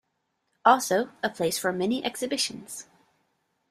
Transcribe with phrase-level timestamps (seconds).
[0.65, 2.87] Also a place for many exhibitions.